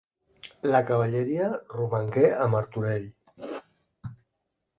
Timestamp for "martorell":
2.55-3.07